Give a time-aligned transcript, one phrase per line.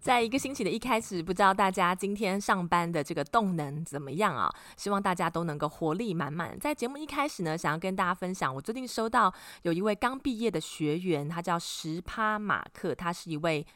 [0.00, 4.50] 在一个星期的一开始，不知道大家今天上班的这个动能怎么样啊？
[4.76, 6.58] 希望大家都能够活力满满。
[6.58, 9.32] 在节目一开始呢，想要跟大家分享，我最近收到
[9.62, 13.66] 有一位刚毕业的学员，他叫十趴马克，他是一位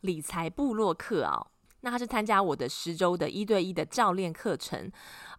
[0.00, 1.46] 理财部落客啊。
[1.82, 4.90] 那他是参加我的十周的一对一的教练课程，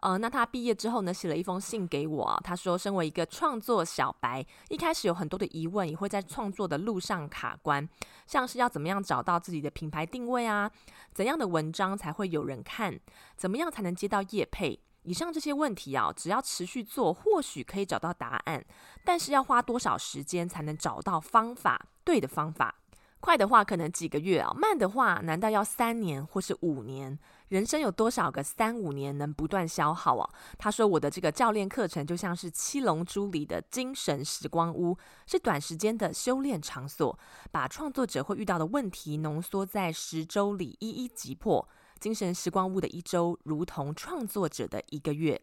[0.01, 7.87] 呃，那他毕业之后呢，写了一封信给我，他说，身为一个创作小白，一开始有很多的疑问，也会在创作的路上卡关，
[8.25, 10.71] 像是要怎么样找到自己的品牌定位啊，
[11.13, 12.99] 怎样的文章才会有人看，
[13.37, 18.65] 怎么样才能接到业配，以上这些问题啊，只要持续做，或许可以找到答案，
[19.05, 22.80] 但是要花多少时间才能找到方法，对的方法？
[23.21, 27.17] 快的话可能几个月啊，慢的话难道要三年或是五年？
[27.49, 30.29] 人生有多少个三五年能不断消耗啊？
[30.57, 34.97] 他说我的这个教练课程就像是七龙珠里的精神时光屋，
[35.27, 37.17] 是短时间的修炼场所，
[37.51, 41.67] 把创作者会遇到的问题浓缩在十周里一一击破。
[41.99, 45.39] 精神时光屋的一周，如同创作者的一个月。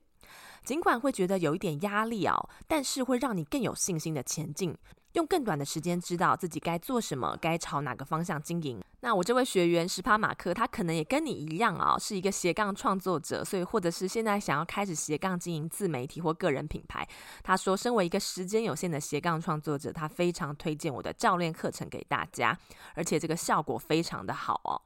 [0.68, 4.76] 尽管会觉得有一点压力哦，但是会让你更有信心的前进。
[5.14, 8.78] 用更短的时间知道自己该做什么，该朝哪个方向经营。
[9.00, 17.08] 那我这位学员十趴马克，他可能也跟你一样啊，是一个斜杠创作者，所以或者是现在想要开始斜杠经营自媒体或个人品牌。
[17.42, 22.54] 他说，身为一个时间有限的斜杠创作者，他非常推荐我的教练课程给大家，
[22.94, 24.82] 而且这个效果非常的好哦。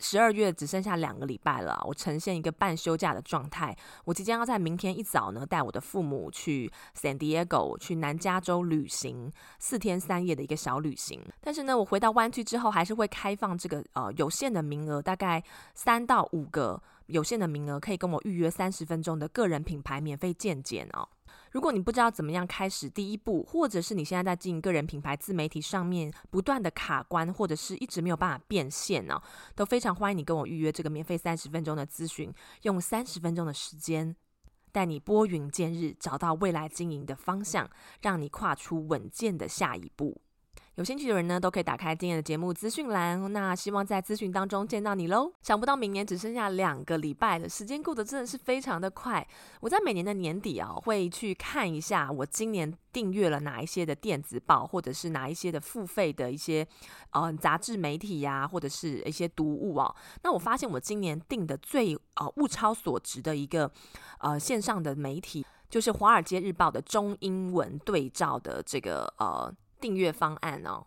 [0.00, 3.76] 十二月只剩下两个礼拜了，我呈现一个半休假的状态。
[4.04, 11.20] 我即将要在明天一早呢，带我的父母去 San Diego，去南加州旅行四天三夜的一个小旅行。
[11.40, 15.42] 但是呢，我回到湾区之后，还是会开放这个呃有限的名额，大概
[15.74, 21.08] 三到五个有限的名额，可以跟我预约三十分钟的个人品牌免费见检哦。
[21.54, 29.22] 如果你不知道怎么样开始第一步，或者是你现在在经营个人品牌自媒体上面不断的卡关，或者是一直没有办法变现呢，
[29.54, 34.16] 都非常欢迎你跟我预约这个免费三十分钟的咨询，用三十分钟的时间
[34.72, 37.70] 带你拨云见日，找到未来经营的方向，
[38.02, 40.23] 让你跨出稳健的下一步。
[40.76, 43.32] 有兴趣的人呢，都可以打开今天的节目资讯栏。
[43.32, 45.32] 那希望在资讯当中见到你喽。
[45.40, 49.24] 想不到明年只剩下两个礼拜了，时间过得真的是非常的快。
[49.60, 56.66] 我在每年的年底啊，会去看一下我今年订阅了哪一些的电子报，或者是哪一些的付费的一些
[57.10, 59.94] 呃杂志媒体呀、或者是一些读物啊。
[60.24, 63.70] 那我发现我今年订的最呃物超所值的一个
[64.18, 69.54] 呃线上的媒体，就是《华尔街日报》的中英文对照的这个呃。
[69.84, 70.82] 订阅方案哦，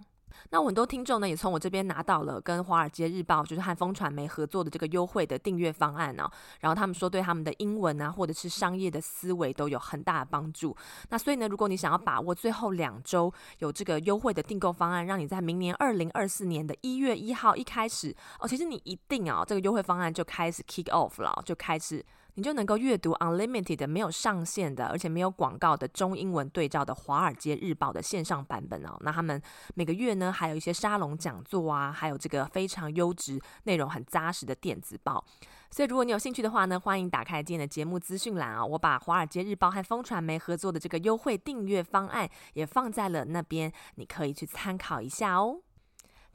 [0.49, 6.27] 那很多听众呢也从我这边拿到了跟《华尔街日报》就是和风传媒合作的这个优惠的订阅方案哦，
[6.61, 10.75] 然后他们说对他们的英文啊或者是商业的思维都有很大的帮助。
[11.09, 22.03] 那所以呢，如果你想要把握最后两周有这个优惠的订购方案，让你在明年二零二四年的一月一号一开始哦，其实你一定啊，这个优惠方案就开始 kick off 了，就开始。
[22.37, 28.95] 你就能够阅读 unlimited 没有上限的，而且没有广告的中英文对照的《华尔街日报》的线上版本哦。
[29.01, 29.41] 那他们
[29.73, 35.25] 每个月呢，还有一些沙龙讲座啊，还有这个非常优质、内容很扎实的电子报。
[35.71, 45.62] 所以如果你有兴趣的话呢，欢迎打开今天的节目资讯栏啊，我把《华尔街日报》和风传媒合作的这个优惠订阅方案也放在了那边，你可以去参考一下哦。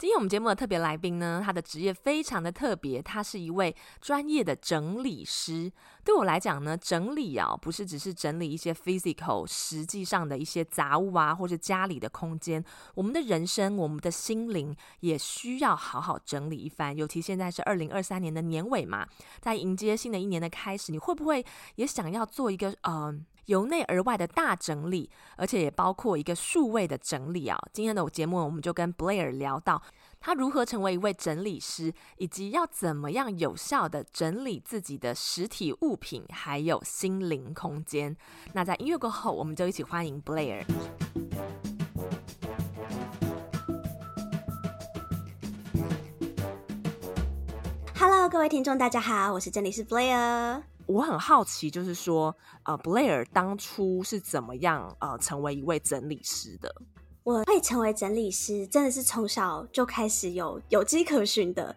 [0.02, 5.70] 今天我们节目的特别来宾呢，他的职业非常的特别，他是一位专业的整理师。
[6.02, 12.64] 对我来讲呢，整理啊，不是只是整理一些 physical 实际上的一些杂物啊，或者家里的空间。
[12.96, 16.96] 我们的人生，我们的心灵也需要好好整理一番。
[16.96, 19.06] 尤其现在是二零二三年的年尾嘛，
[19.40, 21.46] 在迎接新的一年的开始，你会不会
[21.76, 23.24] 也想要做一个嗯？
[23.46, 27.58] 由内而外的大整理，而且也包括一个数位的整理啊。
[27.72, 29.82] 今天的节目，我们就跟 Blair 聊到，
[30.20, 38.16] 他如何成为一位整理师，以及要怎么样有效地整理自己的实体物品，还有心灵空间。
[38.52, 40.64] 那在音乐过后，我们就一起欢迎 Blair。
[47.94, 50.71] Hello，各位听众，大家好，我是整理师 Blair。
[50.86, 52.34] 我很好奇，就是说，
[52.64, 56.74] 呃，Blair 当初是怎么样呃成为一位整理师的？
[57.24, 61.76] 我会成为整理师，真的是从小就开始有有迹可循的。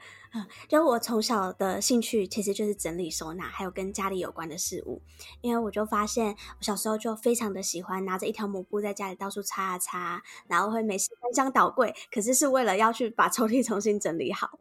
[0.67, 5.01] 就我从小的兴趣其实就是整理收纳，还有跟家里有关的事物。
[5.41, 14.59] 因为我就发现，我小时候就非常的喜欢拿着一条抹布在家里到处擦啊擦，然后会没事翻箱倒柜，可是是为了要去把 抽屉重新整理好。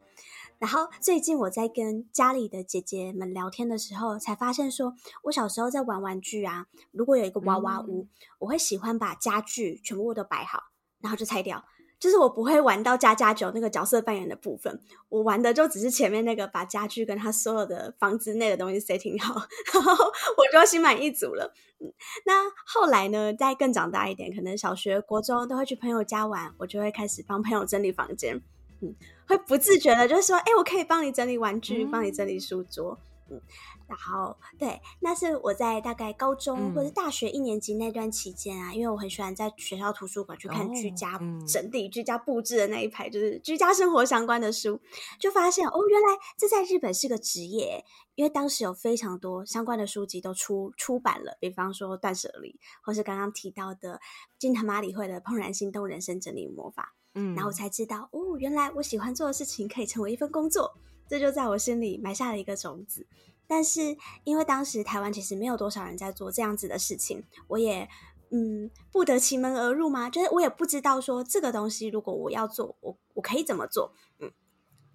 [0.59, 4.93] 然后最近我在跟家里的姐姐们聊天的时候，才发现说，
[5.23, 8.09] 我小时候在玩玩具啊，如果有一个娃娃屋，嗯、
[8.39, 10.63] 我会喜欢把家具全部都摆好。
[11.01, 11.63] 然后就拆掉，
[11.99, 21.53] 就是我不会玩到家家酒那个角色扮演的部分，我玩的就只是前面那个把家具跟他所有的房子内的东西 setting 好，然后我就心满意足了。
[21.79, 21.93] 嗯，
[22.25, 28.41] 那后来呢，再更长大一点，可能小学、国中都会去朋友家玩，我就会开始帮朋友整理房间，
[28.85, 28.95] 嗯，
[29.27, 32.99] 会不自觉的就是说，哎，我可以帮你整理玩具，帮你整理书桌，
[33.29, 33.41] 嗯。
[33.87, 44.81] 然后，对，那是我在大概高中或者大学一年级那段期间啊，嗯、因为我很喜欢在学校图书馆去看居家整理、居家布置的那一排，就是居家生活相关的书，
[45.19, 47.85] 就发现哦，原来这在日本是个职业，
[48.15, 52.49] 因为当时有非常多相关的书籍都出出版了，比方说《断舍离》，
[52.81, 54.01] 或是刚刚提到的
[54.39, 60.77] 金藤麻里惠的《怦然心动人生整理魔法》，嗯，然后我才知道哦，原来我喜欢做的事情可以成为一份工作，
[61.09, 63.07] 这就在我心里埋下了一个种子。
[63.47, 67.87] 但是，因为当时台湾其实没有多少人在做这样子的事情，我也
[68.31, 70.09] 嗯不得其门而入吗？
[70.09, 73.93] 就是我也不知道说这个东西如果我要做，我我可以怎么做？
[74.19, 74.31] 嗯，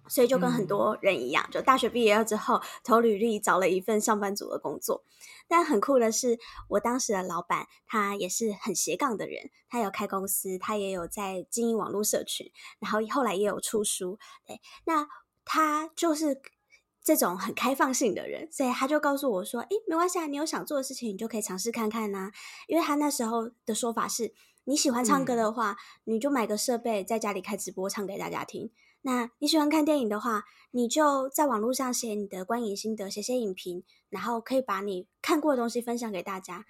[0.07, 5.03] 所以就跟很多人一样，就大学毕业了之后投履历找了一份上班族的工作。
[5.47, 6.39] 但很酷的是，
[6.69, 14.17] 我当时的老板他也是很斜杠的人，他有开公司，他也有在经营网络社群，然后后来也有出书。
[14.45, 15.07] 对，那
[15.45, 16.41] 他就是。
[17.03, 22.29] 这种很开放性的人，所以他就告诉我说：“诶，没关系啊，你有想做的事情，你就可以尝试看看呐。
[22.67, 28.71] 因为他那时候的说法是，你喜欢唱歌的话，嗯、你就买个设备，在家里开直播唱给大家听。
[29.01, 36.65] 那你喜欢看电影的话，你就在网络上写你的观影心得，写写影评，然后可以把你看过的东西分享给大家。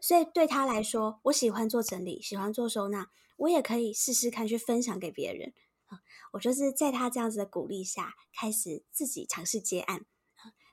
[0.00, 5.52] 所以对他来说，我喜欢做整理，喜欢做收纳，我也可以试试看去分享给别人。”
[6.32, 10.04] 我就是在他这样子的鼓励下，开始自己尝试接案。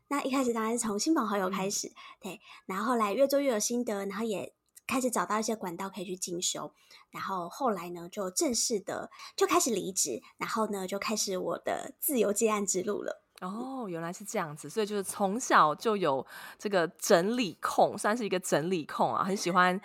[0.08, 4.54] 那一开始当然是从亲朋好友开始，对，然后后来越做越有心得，然后也
[4.92, 6.74] 开始找到一些管道可以去进修，
[7.12, 13.24] 然后后来呢，就正式的就开始离职，然后呢，就开始我的自由接案之路了。
[13.40, 16.28] 哦，原来是这样子，所以就是从小就有
[16.60, 19.76] 这个整理控，算是一个整理控啊，很喜欢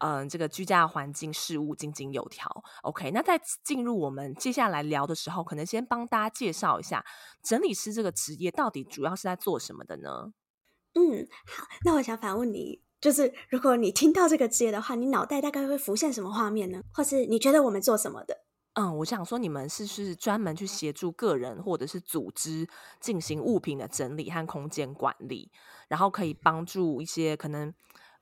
[0.00, 2.50] 嗯、呃、这个居家环境事务井井有条。
[2.82, 7.06] OK，那在进入我们接下来聊的时候，可能先帮大家介绍一下
[7.40, 10.32] 整理师这个职业到底主要是在做什么的呢？
[10.94, 16.82] 嗯，好，那我想反问你，就是如果你听到这个职业的话，你脑袋大概会浮现什么画面呢？
[16.92, 18.36] 或是你觉得我们做什么的？
[18.72, 22.66] 嗯，我想说，你们是是专门去协助个人或者是组织
[22.98, 25.52] 进行物品的整理和空间管理，
[25.86, 27.72] 然后可以帮助一些可能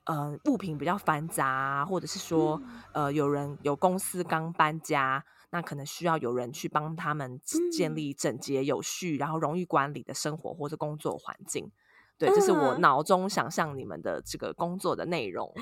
[0.03, 2.61] 呃物品比较繁杂，或者是说
[2.93, 7.41] 呃有人有公司刚搬家，那可能需要有人去帮他们
[7.73, 11.71] 建立整洁有序，然后容易管理的生活或者工作环境。
[12.17, 15.53] 对，这是我脑中想象你们的这个工作的内容。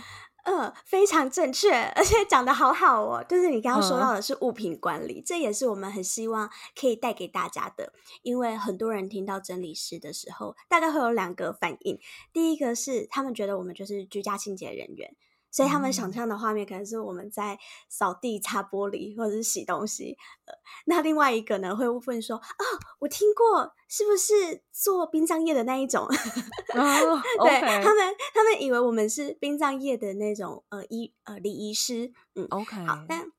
[0.45, 3.23] 嗯，非常正确，而且讲的好好哦。
[3.27, 7.93] 就是你刚刚说到的是物品管理，嗯、这也是我们很希望可以带给大家的。
[8.23, 11.97] 因为很多人听到整理师的时候，大概会有两个反应。
[12.33, 15.15] 第一个是他们觉得我们就是居家清洁人员。
[15.53, 20.17] 所以他们想象的画面可能是我们在扫地、擦玻璃或者是洗东西。
[20.45, 20.53] 呃，
[20.87, 22.65] 那另外一个呢，会问说：“啊、哦，
[23.01, 26.07] 我听过，是不是做殡葬业的那一种？”
[26.73, 27.59] oh, okay.
[27.61, 32.11] 对，他们，他们以为我们是殡葬业的那种呃医呃礼仪师。
[32.33, 32.83] 嗯，OK。
[32.87, 33.31] 好，但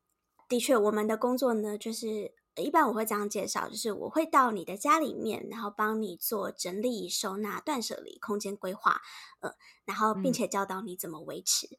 [0.48, 9.00] 的确，我们的工作呢，就是一般我会这样介绍，就是我会到你的家里面，然后帮你做整理、收纳、断舍离、空间规划，
[9.40, 9.54] 呃，
[9.84, 11.66] 然后并且教导你怎么维持。
[11.66, 11.78] 嗯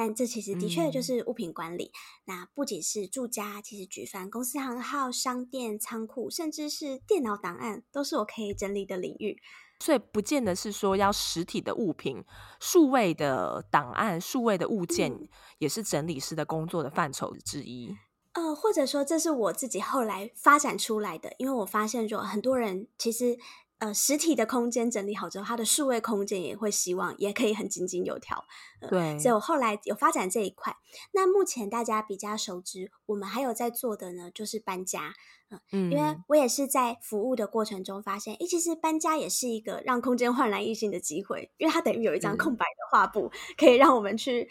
[0.00, 1.92] 但这其实的确就是物品管理。
[1.92, 1.92] 嗯、
[2.24, 9.36] 那不仅是住家，其实举凡公司行号、商店、仓库，甚至是电脑档案，都是我可以整理的领域。
[9.78, 12.24] 所以不见得是说要实体的物品，
[12.58, 15.28] 数位的档案、数位的物件，
[15.58, 17.94] 也是整理师的工作的范畴之一。
[18.32, 23.38] 呃，或者说这是我自己后来发展出来的，因为我发现说很多人其实。
[23.80, 28.44] 呃，实体的空间整理好之后，它的数位空间也会希望也可以很井井有条。
[28.80, 30.76] 呃、对，所以我后来有发展这一块。
[31.12, 35.14] 那目前大家比较熟知，我们还有在做的呢，就是搬家。
[35.48, 44.48] 呃、嗯，因为我也是在服务的过程中发现，诶，其实搬家也是一个让空间焕然一新的机会，因为它等于有一张空白的画布，嗯、可以让我们去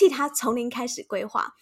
[0.00, 1.54] 替他从零开始规划。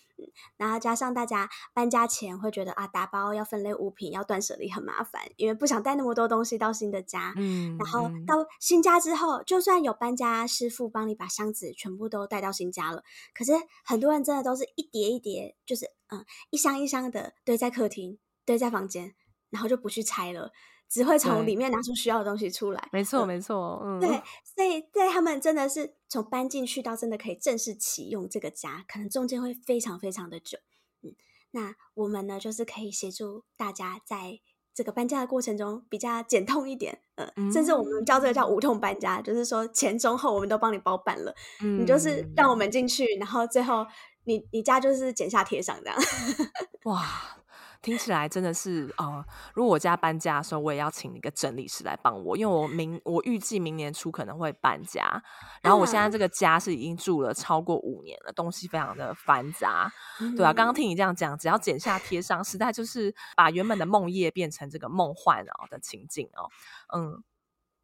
[0.57, 7.33] 然后加上大家搬家前会觉得啊，打包要分类物品，要断舍离很麻烦，因为不想带那么多东西到新的家。
[7.37, 13.03] 嗯，然后到新家之后，就算有搬家师傅帮你把箱子全部都带到新家了，
[13.35, 13.53] 可是
[13.85, 19.15] 很多人真的都是一叠一叠，就是嗯，一箱一箱的堆在客厅，堆在房间，
[19.51, 20.53] 然后就不去拆了。
[20.89, 22.89] 只会从里面拿出需要的东西出来。
[22.93, 24.09] 没错，没错，嗯，对，
[24.43, 30.59] 所以在他们真的是从搬进去到真的可以正式启用这个家，可能中间会非常非常的久。
[31.03, 31.15] 嗯，
[31.51, 34.41] 那我们呢，就是可以协助大家在
[34.75, 37.01] 这个搬家的过程中比较减痛一点。
[37.17, 41.35] 呃、嗯，甚至我们叫这个叫无痛搬家，就是说前中后我们都帮你包办了。
[41.61, 43.87] 嗯，你就是让我们进去，然后最后
[44.25, 45.99] 你你家就是剪下贴上这样。
[46.85, 47.38] 哇。
[47.81, 49.25] 听起来真的是啊、呃！
[49.55, 55.23] 如果我家搬家的时候，我也要请一个整理师来帮我，因为我明我预计明年初可能会搬家，
[55.63, 66.51] 然后我现在这个家是已经住了超过五年了，东西非常的繁杂，嗯、对啊，刚刚听你这样讲，只要剪下贴上，实在就是把原本的梦叶变成这个梦幻哦的情境哦，
[66.97, 67.23] 嗯，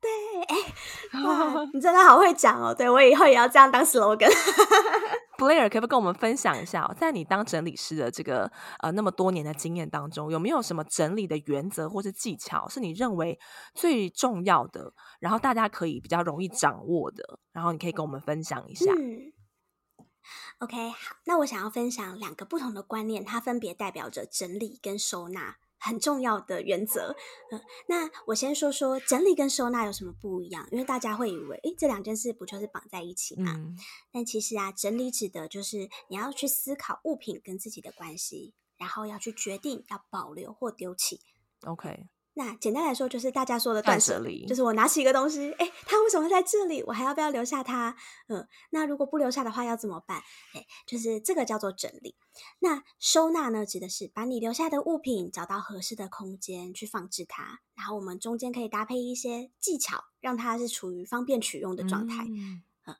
[0.04, 4.30] 对， 你真的好会讲哦，对，我以后也要这样当 slogan。
[5.38, 13.38] Blair 可不可以跟我们分享一下，在你当整理师的这个呃那么多年的经验当中，有没有什么整理的原则或是技巧是你认为
[13.74, 18.92] 最重要的，然后大家可以比较容易掌握的，然后你可以跟我们分享一下。
[18.92, 19.32] 嗯
[20.60, 25.56] ，OK，好，那我想要分享两个不同的观念，它分别代表着整理跟收纳。
[25.84, 27.14] 很重要的原则，
[27.52, 33.52] 嗯，那我先说说整理跟收纳有什么不一样，因为大家会以为，诶，这两件事不就是绑在一起吗？
[33.54, 33.76] 嗯，
[34.10, 41.20] 但其实啊，整理指的就是你要去思考物品跟自己的关系，然后要去决定要保留或丢弃。
[41.66, 42.08] OK。
[42.36, 46.82] 那简单来说，就是大家说的断舍离，就是我拿起一个东西，诶，它为什么在这里？
[46.82, 47.96] 我还要不要留下它？
[48.26, 50.18] 嗯，那如果不留下的话，要怎么办？
[50.54, 52.16] 哎，就是这个叫做整理。
[52.58, 62.24] 那收纳呢，指的是把你留下的物品找到合适的空间去放置它，然后我们中间可以搭配一些技巧，让它是处于方便取用的状态。
[62.24, 62.96] 嗯，嗯，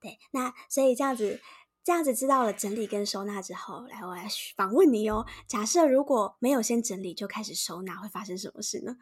[0.00, 0.18] 对。
[0.30, 1.40] 那所以这样子。
[1.82, 5.24] 这样子知道了整理跟收纳之后，来，我来访问你哦。
[5.46, 8.96] 假设如果没有先整理就开始收纳，会发生什么事呢？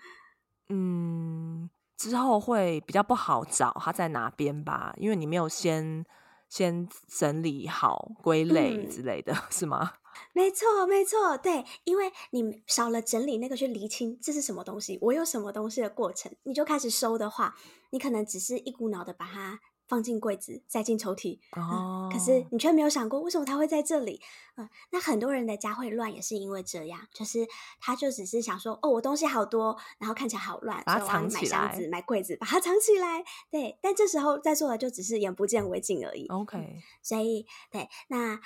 [0.68, 6.06] 嗯，之后会比较不好找它在哪边吧，因为你没有先
[6.48, 9.94] 先整理好、归类之类的，嗯、是吗？
[10.32, 17.56] 没错，没错，对，因为你少了整理那个去厘清这是什么东西，我有什么东西的过程，你就开始收的话，
[17.90, 19.58] 你可能只是一股脑的把它。
[19.88, 21.38] 放进柜子，塞进抽屉。
[21.56, 24.20] 哦、嗯，可是你却没有想过，为什么它会在这里？
[24.56, 27.46] 嗯，那很多人的家会乱，也是因为这样，就是
[27.80, 33.24] 他就只是想说，哦，我东西好多，然后看起来好乱，把它藏起来，买箱子、买柜子，把它藏起来。
[33.50, 36.26] 对，但这时候在座的就只是眼不见为净而已。
[36.26, 38.40] OK，、嗯、所以对，那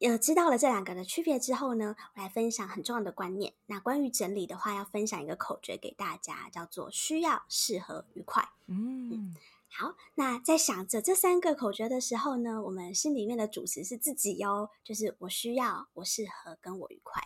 [0.00, 3.54] 呃，知道了这两个的区别之后呢，我来分享很重要的观念。
[3.66, 8.50] 那关于整理的话，要分享一个口诀给大家，叫做需要、适合、愉快。
[8.66, 9.10] 嗯。
[9.10, 9.36] 嗯
[9.76, 17.20] 好，那在想着这三个口诀的时候呢，我们心里面的主词是自己哟，就是我需要、我适合跟我愉快。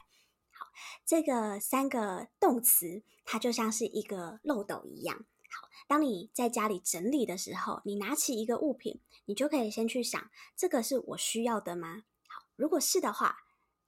[0.50, 0.68] 好，
[1.04, 5.26] 这个三个动词，它就像是一个漏斗一样。
[5.50, 12.04] 好，当你在家里整理的时候，你拿起一个物品，你就可以先去想，这个是我需要的吗？
[12.26, 13.40] 好，如果是的话，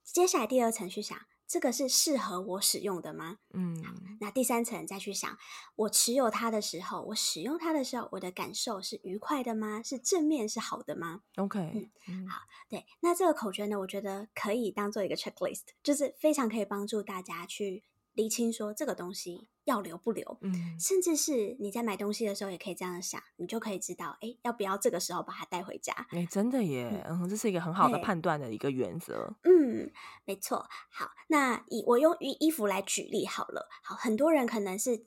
[0.03, 1.17] 接下来第二层去想。
[1.51, 3.39] 这个是适合我使用的吗？
[3.53, 5.37] 嗯，好，那第三层再去想，
[5.75, 9.83] 我持有它的时候，我使用它的时候，我的感受是愉快的吗？
[9.83, 12.39] 是正面是好的吗？OK，嗯，好，
[12.69, 17.83] 对，那这个口诀呢，我觉得可以当做一个 checklist，就是非常可以帮助大家去。
[18.13, 25.93] 厘清说这个东西要留不留，嗯，甚至是你在买东西的时候也可以这样想，你就可以知道，哎，要不要这个时候把它带回家？
[26.11, 29.33] 哎，真的耶，嗯，这是一个很好的判断的一个原则。
[29.43, 29.91] 嗯，
[30.25, 30.67] 没错。
[30.91, 33.69] 好，那以我用衣衣服来举例好了。
[33.81, 35.03] 好，很多人可能是。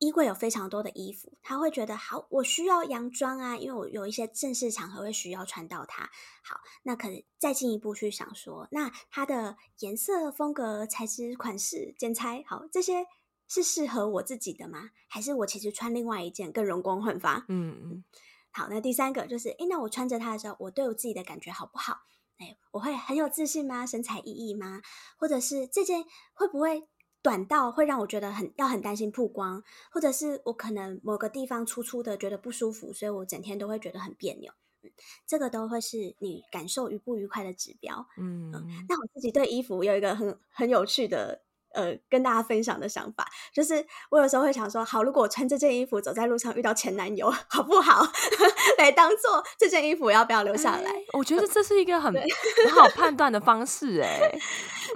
[0.00, 6.02] 衣柜有非常多的衣服，他会觉得好，我需要洋装啊，因为我有一些正式场合会需要穿到它。
[6.44, 13.06] 好，那可能再进一步去想说，那它的颜色、风格、材质、款式、剪裁，好，这些
[13.48, 14.90] 是适合我自己的吗？
[15.08, 17.46] 还是我其实穿另外一件更容光焕发？
[17.48, 18.04] 嗯嗯。
[18.50, 21.98] 好，那第三个就是，诶，那我穿着它的时候，我对我自己的感觉好不好？
[22.38, 23.86] 哎，我会很有自信吗？
[23.86, 24.80] 神采奕奕吗？
[25.16, 26.88] 或者是这件会不会
[27.22, 29.62] 短到会让我觉得很要很担心曝光？
[29.90, 34.52] 或者是我可能某个地方粗粗的觉得不舒服，所以我整天都会觉得很别扭。
[34.82, 34.90] 嗯，
[35.26, 38.06] 这个都会是你感受愉不愉快的指标。
[38.16, 41.44] 嗯，嗯，那我自己对衣服有一个很很有趣的。
[41.78, 48.04] 呃，跟大家分享的想法就是，我有时候会想说，好，如果我穿这件衣服走在路上遇到前男友， 好不好？
[48.78, 50.90] 来当做这件衣服要不要留下来？
[50.90, 54.18] 欸、我觉得 这是一个很很好判断的方式，哎，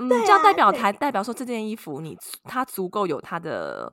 [0.00, 3.92] 嗯，这样代表台代表说这件衣服你它足够有它的。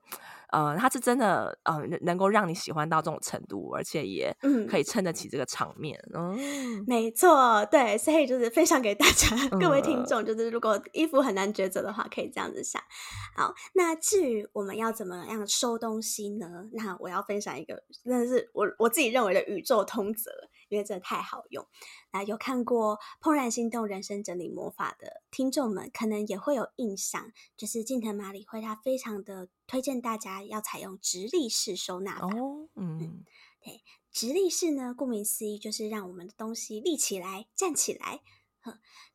[0.52, 4.36] 呃，它是真的，呃，能够让你喜欢到这种程度，而且也
[4.70, 6.00] 可以撑得起这个场面。
[6.14, 12.82] 嗯，嗯没错，对，所以就是分享给大家各位听众，就是如果衣服很难抉择的话，可以这样子想。
[13.36, 16.48] 好，那至于我们要怎么样收东西呢？
[16.74, 20.32] 那我要分享一个，真的是我我自己认为的宇宙通则。
[20.70, 21.68] 因为真的太好用，
[22.12, 32.28] 那有看过《怦然心动人生整理魔法》的听众们，可能也会有印象，就是近藤麻里惠她非常的推荐大家要采用直立式收纳法。
[32.28, 33.26] 哦，嗯，嗯，
[33.62, 38.22] 对，直立式呢，顾名思义就是让我们的东西立起来、站起来。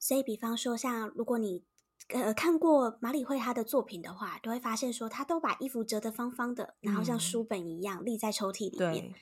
[0.00, 1.62] 所以比方说，像如果你
[2.08, 9.06] 呃看过麻里惠他的作品的话，都会发现说，他都把衣服折得方方的，然后像书本一样立在抽屉里面。
[9.06, 9.14] 嗯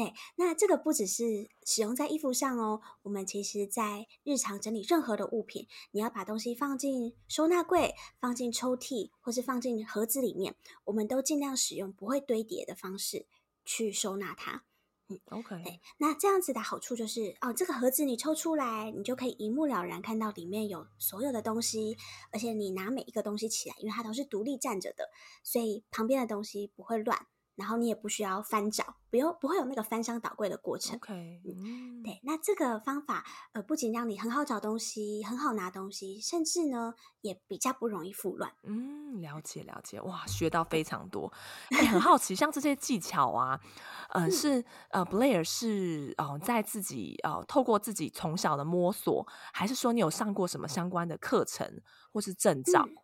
[0.00, 13.26] 对，那这个不只是使用在衣服上哦，我们其实在日常整理任何的物品，你要把东西放进收纳柜、放进抽屉，或是放进盒子里面，我们都尽量使用不会堆叠的方式
[13.62, 14.64] 去收纳它。
[15.08, 15.62] 嗯，OK。
[15.62, 21.98] 对，那这样子的好处就是，哦，这个盒子你抽出来，你就可以一目了然看到里面有所有的东西，
[22.32, 25.10] 而且你拿每一个东西起来，因为它都是独立站着的，
[25.44, 27.26] 所以旁边的东西不会乱。
[27.60, 30.96] 然后你也不需要翻找，不用不会有那个翻箱倒柜的过程。
[30.96, 38.50] OK，嗯，对，那这个方法呃，不仅让你很好找东西，很好拿东西，甚至呢也比较不容易复乱。
[38.62, 41.30] 嗯，了解了解，哇，学到非常多。
[41.68, 43.60] 哎，很好奇，像这些技巧啊，
[44.08, 52.86] 呃，是呃，Blair 是哦、呃，在自己呃，透过自己从小的摸索，还是说你有上过什么相关的课程或是证照？
[52.88, 52.96] 嗯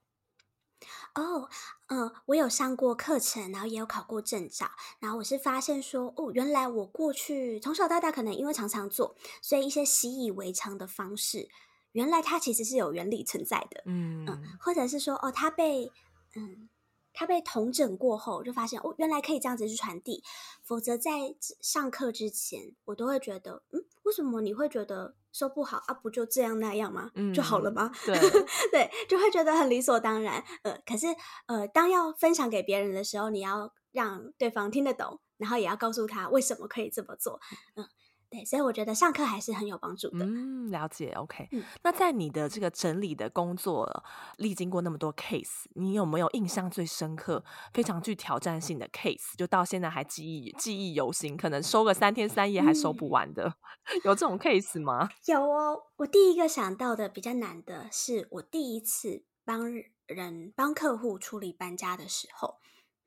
[1.15, 1.49] 哦，
[1.89, 11.49] 嗯，我有上过课程，然后也有考过证照，然后我是发现说，哦，原来我过去从小到大可能因为常常做，所以一些习以为常的方式，
[11.93, 15.91] 原来它其实是有原理存在的，嗯嗯，或者是说，哦，它被，
[16.35, 16.69] 嗯，
[17.15, 20.23] 它被统整过后，就发现，哦，原来可以这样子去传递，
[20.63, 25.15] 否则在上课之前，我都会觉得，嗯，为什么你会觉得？
[25.37, 27.11] 说不好啊，不就这样那样吗？
[27.15, 27.93] 嗯，就好了吗？
[28.07, 28.17] 对
[28.73, 30.43] 对，就会觉得很理所当然。
[30.63, 31.07] 呃，可是
[31.47, 37.39] 呃，当要分享给别人的时候，你要让对方听得懂，然后也要告诉他为什么可以这么做。
[37.75, 37.87] 嗯。
[38.29, 40.25] 对，所以我觉得上课还是很有帮助的。
[40.25, 41.13] 嗯，了解。
[41.13, 44.05] OK，嗯，那在你的这个整理的工作
[44.39, 49.37] 历经过那么多 case，你有没有印象最深刻、非常具挑战性的 case？
[49.39, 55.09] 就到现在还记忆记忆犹新，可能收个三天三夜还收不完的，嗯、 有这种 case 吗？
[55.27, 55.85] 有哦。
[55.99, 59.73] 我第一个想到的比较难的是，我第一次帮
[60.07, 62.57] 人帮客户处理搬家的时候。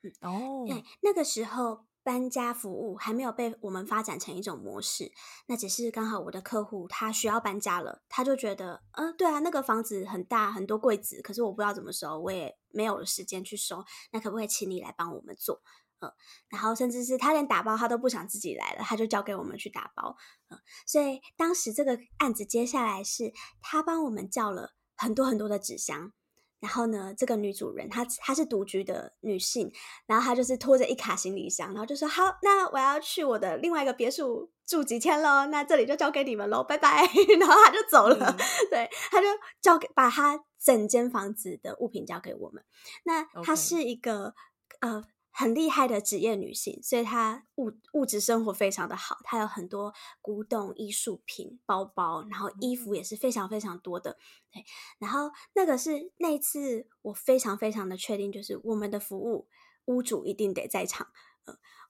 [0.01, 1.88] 嗯，哦，对，那个时候。
[2.09, 5.11] 搬家服务还没有被我们发展成一种模式，
[5.45, 15.61] 那只是刚好我的客户他需要搬家了，他就觉得，嗯、对啊，那个房子很大，很多柜子，可是我不知道怎么收，我也没有时间去收，那可不可以请你来帮我们做？
[15.99, 16.11] 嗯、
[16.49, 20.17] 然后甚至是他连打包他都不想自己来了，他就交给我们去打包。
[20.49, 26.11] 嗯、所以当时这个案子接下来是他帮我们叫了很多很多的纸箱。
[26.59, 29.71] 然后呢，这个女主人她她是独居的女性，
[30.05, 37.01] 然后她就是拖着一卡行李箱，然后就说：“好，那我要去我的另外一个别墅住几天喽，那这里就交给你们喽，拜拜。
[37.39, 38.37] ”然后她就走了，嗯、
[38.69, 39.27] 对，她就
[39.61, 42.63] 交给把她整间房子的物品交给我们。
[43.03, 44.33] 那她是一个.
[44.81, 45.03] 呃。
[45.39, 49.19] 很厉害的职业女性，所以她物物质生活非常的好。
[49.23, 54.17] 她有很多古董艺术品、包包，然后衣服也是非常非常多的。
[54.51, 54.65] 对，
[54.97, 59.47] 然后那个是那一次我非常非常的确定，就是我们的服务
[59.85, 61.07] 屋主一定得在场。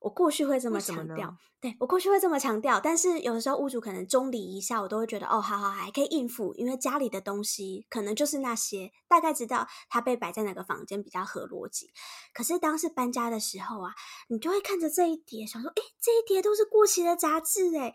[0.02, 11.92] 我过去会这么强调，对，我过去会这么强调，但是有的时候屋主可能中理一下，我都会觉得哦，好好还可以应付，因为家里的东西可能就是那些，大概知道它被摆在哪个房间比较合逻辑。
[12.34, 13.94] 可是当是搬家的时候啊，
[14.30, 17.94] 你就会看着这一叠，想说，诶，这一叠都是过期的杂志，诶，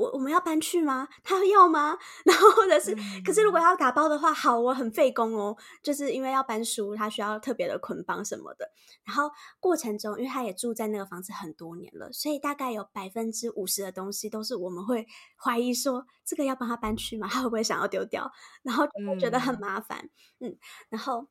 [0.00, 1.06] 我我们要搬去吗？
[1.22, 1.98] 他要吗？
[2.24, 8.70] 然后或者是，嗯、可是如果要打包的话，好，我很费工哦，就是因为要搬书，他需要特别的捆绑什么的。
[9.04, 17.28] 然后过程中，因为他也住在那个房子很多年了，所以大概有百分之五十的东西都是我们会怀疑说，这个要帮他搬去吗？
[17.30, 18.30] 他会不会想要丢掉？
[18.62, 20.08] 然后就会觉得很麻烦，
[20.38, 20.58] 嗯，嗯，
[20.88, 21.28] 然后。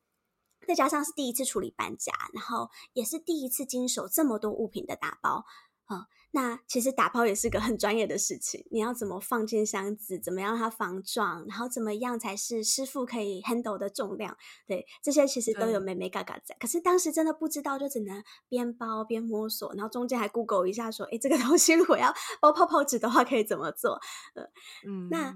[0.68, 5.46] 再加上是第一次处理搬家，然后也是第一次经手这么多物品的打包，
[5.88, 6.04] 嗯。
[6.32, 16.56] 那其实打包也是个很专业的事情，你要怎么放进箱子，怎么样让它防撞，然后怎么样才是师傅可以 handle 的重量，对，这些其实都有眉眉角角在。
[16.60, 24.00] 可是当时真的不知道，就只能边包边摸索，然后中间还 Google 一下说，哎，这个 东西如果要包泡泡纸的话，可以怎么做？
[24.34, 24.44] 呃，
[24.86, 25.34] 嗯，那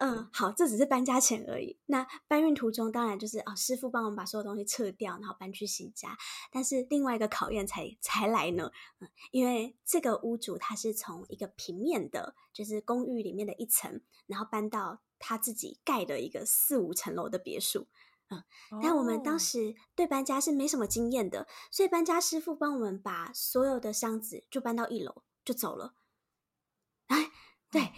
[0.00, 1.78] 嗯，好，这只是搬家前而已。
[1.86, 6.16] 那搬运途中，当然就是哦，师傅帮我们把所有东西撤掉，然后搬去新家。
[6.50, 10.31] 但是另外一个考验才才来呢，嗯，因为这个屋。
[10.32, 17.86] 屋主他是从一个平面的，就是公寓里面的一层，然后搬到他自己盖的一个四五层楼的别墅。
[18.30, 18.42] 嗯，
[18.82, 25.94] 但我们当时对搬家是没什么经验的，所以搬家师傅帮我们把所有的箱子就搬到一楼就走了。
[27.08, 27.30] 哎，
[27.70, 27.92] 对，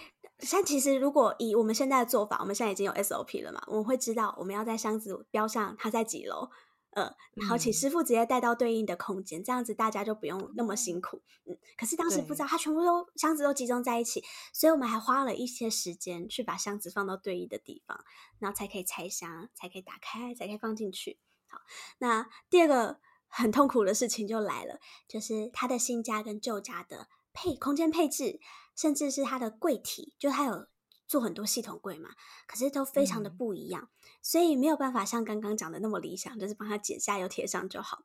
[0.51, 6.51] 但其实如果以我们现在的做法，我们现在已经有 SOP 了嘛，我们会知道我们要在箱子标上它在几楼。
[6.95, 11.23] 呃，然后请师傅直接带到对应的空间，嗯，这样子大家就不用那么辛苦。
[11.45, 18.05] 嗯，可是当时不知道，他全部都箱子都集中在一起，所以我们还花了一些时间去把箱子放到对应的地方，
[18.39, 21.19] 然后才可以拆箱，才可以打开，才可以放进去。
[21.49, 21.59] 好，
[21.99, 24.79] 那第二个很痛苦的事情就来了，
[25.09, 28.41] 就是他的新家跟旧家的配空间配置，
[28.77, 30.67] 甚至是他的柜体，就他有。
[31.07, 32.11] 做很多系统柜嘛，
[32.47, 38.05] 可是都非常的不一样，嗯，所以没有办法像刚刚讲的那么理想，就是帮他剪下又贴上就好。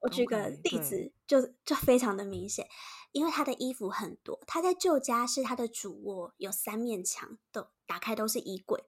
[0.00, 2.68] 我举个例子，就就非常的明显，
[3.10, 8.84] 因为他的衣服很多，他在旧家是他的主卧，有三面墙都打开都是衣柜，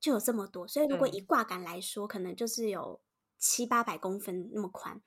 [0.00, 3.00] 就有这么多，所以如果以挂杆来说，可能就是有
[3.38, 5.00] 七八百公分那么宽。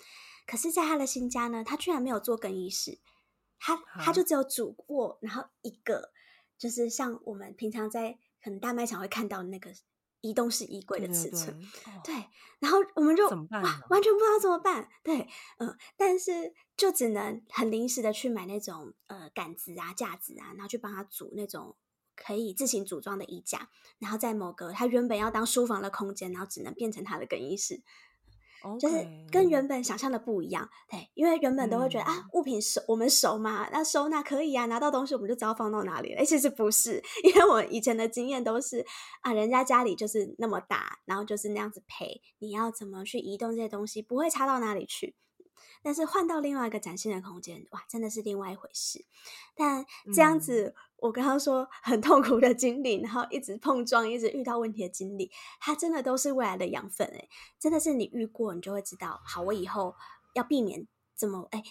[0.46, 3.00] 可是，在他的新家呢，他居然没有做更衣室，
[3.60, 6.12] 他他就只有主卧，然后一个。
[6.64, 9.70] 就是像我们平常在可能大卖场会看到那个
[10.22, 12.26] 移动式衣柜的尺寸，对，对，对，
[12.60, 13.28] 然后我们就？
[13.28, 14.88] 哇，完全不知道怎么办。
[15.04, 21.76] 对，嗯，但是就只能很临时的去买那种呃杆子啊、架子啊，然后去帮他组那种
[22.16, 27.82] 可以自行组装的衣架，然后在某个他原本要当书房的空间，然后只能变成他的更衣室。
[28.80, 36.22] 就是跟原本想象的不一样，对，因为原本都会觉得、嗯、啊，物品收我们熟嘛，那收纳可以啊，拿到东西我们就知道放到哪里了。
[36.22, 38.86] 哎，其实不是， 因为我以前的经验都是
[39.22, 45.16] 啊，人家家里就是那么大，然后就是那样子配，你要怎么去移动这些东西，不会差到哪里去。
[45.82, 49.06] 但是换到另外一个崭新的空间，哇，真的是另外一回事。
[49.56, 59.96] 但这样子，嗯、我刚刚说很痛苦的经历，然后一直碰撞，一直遇到问题的经历，它真的都是未来的养分诶，真的是你遇过，你就会知道，好，我以后
[60.34, 61.64] 要避免怎么，哎，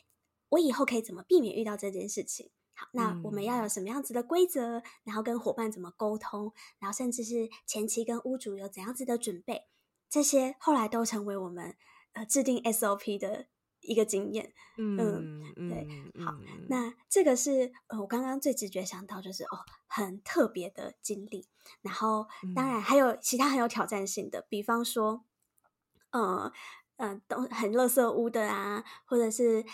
[0.51, 2.51] 我以后可以怎么避免遇到这件事情？
[2.75, 4.79] 好，那我们要有什么样子的规则？
[4.79, 6.53] 嗯、然后跟伙伴怎么沟通？
[6.79, 9.67] 然后甚至是前期跟屋主有怎样子的准备？
[10.09, 11.75] 这些后来都成为我们
[12.13, 13.47] 呃制定 SOP 的。
[13.83, 16.35] 一个经验，嗯，嗯对嗯，好，
[16.69, 21.49] 那这个是呃，我刚刚最直觉想到就是哦，很特别的经历。
[21.81, 25.25] 然后当然还有其他很有挑战性的，比方说，
[26.11, 26.53] 呃，
[26.97, 29.65] 呃，都很垃圾屋的啊，或者是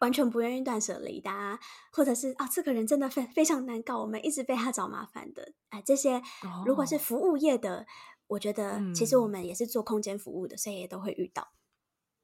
[0.00, 1.58] 完全不愿意断舍离的啊，
[1.92, 6.22] 或者是啊、哦，这个人真的非非常难搞，我们一直被他找麻烦的，哎、呃，这些
[6.66, 7.86] 如果是服务业的，哦、
[8.28, 11.52] 我觉得其实我们也是做空间服务的，所以也都会遇到。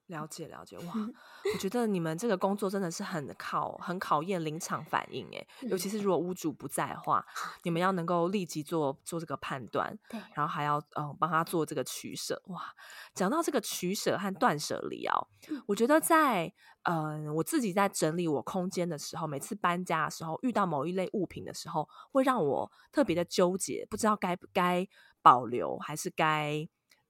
[0.09, 0.93] 了解了解，哇！
[1.55, 7.25] 我觉得你们这个工作真的是很考很考验临场反应诶，尤其是如果屋主不在的话，
[7.63, 12.75] 你们要能够立即做做这个判断，对，然后还要嗯帮他做这个取舍，哇！
[13.15, 15.17] 讲到这个取舍和断舍离啊，
[15.67, 24.87] 我觉得在嗯、呃、我自己在整理我空间的时候，每次搬家的时候遇到某一类物品的时候，会让我特别的纠结，不知道该不该
[25.23, 26.69] 保留还是该。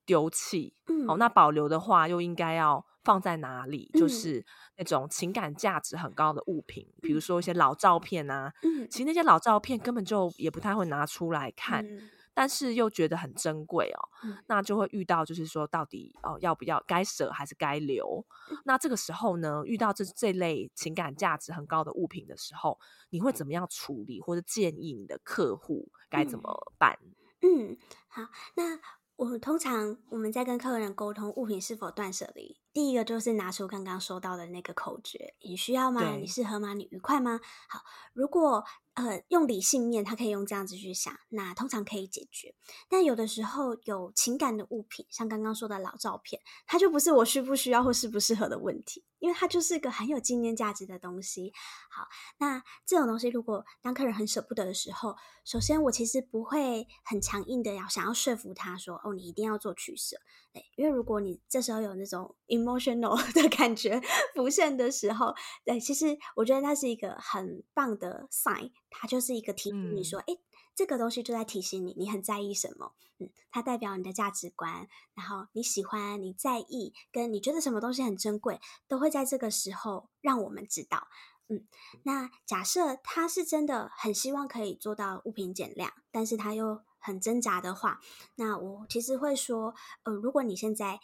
[0.08, 3.90] 丢弃，嗯，好，那保留的话又应该要放在哪里？
[3.92, 4.42] 嗯，就是
[4.78, 18.24] 那种情感价值很高的物品，嗯，比如说一些老照片啊，嗯，其实那些老照片根本就也不太会拿出来看，嗯，但是又觉得很珍贵哦，嗯，那就会遇到就是说到底哦要不要该舍还是该留？
[18.50, 22.78] 嗯，那这个时候呢，遇到这这类情感价值很高的物品的时候，
[23.10, 26.98] 你会怎么样处理，或者建议你的客户该怎么办？
[27.42, 28.22] 嗯，嗯，好，
[28.56, 28.80] 那。
[29.18, 36.16] 我们通常我们在跟客人沟通物品是否断舍离，第一个就是拿出刚刚说到的那个口诀，你需要吗？
[36.16, 36.74] 你适合吗？
[36.74, 37.40] 你愉快吗？
[37.68, 37.80] 好，
[38.12, 42.54] 如果呃用理性面，他可以用这样子去想，那通常可以解决。
[42.88, 51.52] 但有的时候有情感的物品，像刚刚说的老照片，它就不是我需不需要或适不适合的问题，因为它就是一个很有纪念价值的东西。
[51.90, 52.06] 好，
[52.38, 60.16] 那这种东西如果当客人很舍不得的时候，首先我其实不会很强硬的要想要说服他说，哦，你一定要做取舍。
[60.58, 64.00] 对，因为如果你这时候有那种 emotional 的感觉
[64.34, 65.32] 浮现的时候，
[65.64, 70.38] 对，其实我觉得那是一个很棒的 sign，它就是一个提醒你说，哎、嗯，
[70.74, 81.06] 这个东西就在提醒你，你很在意什么，嗯，它代表你的价值观，然后你喜欢、你在意，跟你觉得什么东西很珍贵，都会在这个时候让我们知道，
[81.48, 81.66] 嗯，
[82.02, 88.00] 那假设他是真的很希望可以做到物品减量，但是他又很挣扎的话，
[88.36, 91.00] 那我其实会说，呃，如果你现在，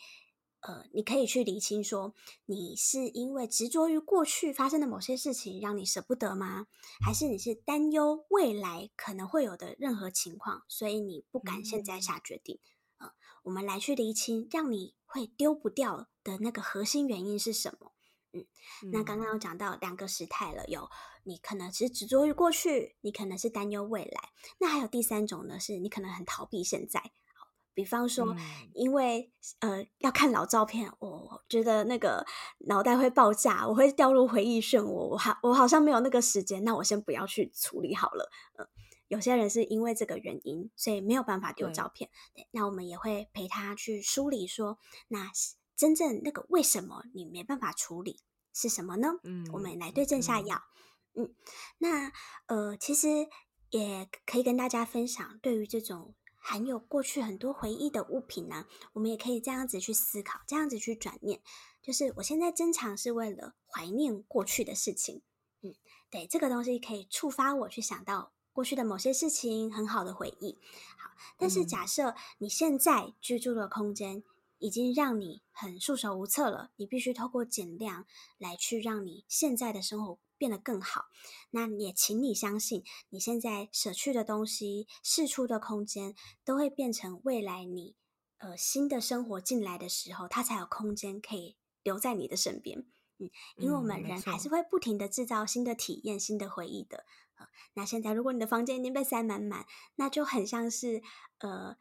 [0.61, 2.14] 呃，你可以去理清说，
[2.46, 6.66] 你是因为执着于过去发生的某些事情让你舍不得吗？
[7.04, 12.59] 还是你是担忧未来可能会有的任何情况，所以你不敢现在下决定？
[12.98, 17.92] 嗯、呃，我们来去厘清，让你会丢不掉的那个核心原因是什么？
[18.35, 20.88] 嗯，那刚刚有讲到两个时态了，有。
[21.27, 25.59] 你可能是执着于过去，你可能是担忧未来，那还有第三种呢？
[25.59, 27.01] 是你可能很逃避现在。
[27.01, 28.38] 好，比方说，嗯、
[28.75, 32.27] 因为呃要看老照片，我觉得那个
[32.66, 38.31] 脑袋会爆炸，我会掉入回忆漩涡，我好我好像没有那个时间，那我先不要去处理好了。
[38.59, 38.70] 嗯、呃，
[39.09, 42.11] 有些人是因为这个原因，所以没有办法丢照片。
[42.35, 45.31] 对，那我们也会陪他去梳理说，那
[45.76, 48.20] 真正那个为什么你没办法处理
[48.52, 49.14] 是什么呢？
[49.22, 50.56] 嗯，我们来对症下药。
[50.56, 50.70] 嗯
[51.16, 51.34] 嗯，
[51.78, 52.12] 那
[52.46, 53.28] 呃，其实
[53.70, 61.40] 也可以跟大家分享，对于这种含有过去很多回忆的物品呢，我们也可以这样子去思考，这样子去转念，
[61.80, 65.22] 就是我现在珍藏是为了怀念过去的事情。
[65.62, 65.76] 嗯，
[66.10, 70.58] 对，这个东西可以触发我去想到过去的某些事情，很好的回忆。
[70.98, 74.24] 好，但是假设你现在居住的空间
[74.58, 78.06] 已经让你很束手无策了，你必须透过减量
[78.38, 80.18] 来去让你现在的生活。
[80.36, 81.06] 变得更好，
[81.52, 86.14] 那也请你相信，你现在舍去的东西、释出的空间，
[86.44, 87.94] 都会变成未来你
[88.38, 92.84] 呃新的生活进来的时候，它才有空间可以留在你的身边。
[93.18, 97.06] 嗯，因为我们人还是会不停的制造新的体验、新的回忆的。
[97.36, 99.64] 呃，那现在如果你的房间已经被塞满满，
[99.94, 101.00] 那就很像是
[101.38, 101.76] 呃，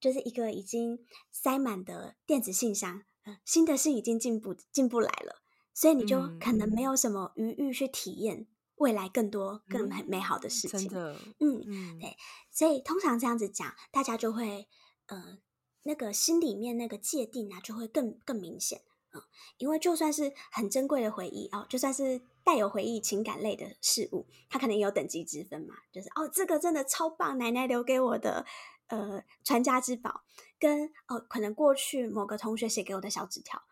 [0.00, 0.98] 就是一个已经
[1.30, 5.42] 塞满的电子信箱，呃，新的信已经进不进不来了。
[5.72, 10.80] 所以你就可能没有什么余裕去体验未来更多更美美好的事情。
[10.80, 12.16] 嗯、真的，嗯，嗯对。
[12.50, 14.66] 所以通常这样子讲，大家就会，
[15.06, 15.38] 呃，
[15.84, 18.82] 那个心里面那个界定啊，就会更更明显。
[19.12, 19.22] 嗯，
[19.58, 25.74] 因为就算是很珍贵的回忆哦，就算是带有回忆情感类的事物，它可能也有等级之分嘛。
[25.92, 28.44] 就是哦，这个真的超棒，奶奶留给我的
[28.90, 30.24] 呃传家之宝，
[30.58, 33.62] 跟哦可能过去某个同学写给我的小纸条。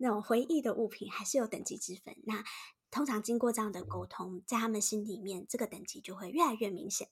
[0.00, 2.14] 那种回忆的物品还是有等级之分。
[2.24, 2.44] 那
[2.88, 7.08] 通常经过这样的沟通，在他们心里面，这个等级就会越来越明显。